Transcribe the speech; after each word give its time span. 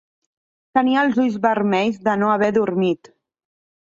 Tenia 0.77 1.03
els 1.07 1.19
ulls 1.23 1.37
vermells 1.45 1.99
de 2.09 2.17
no 2.23 2.33
haver 2.37 2.51
dormit. 2.57 3.13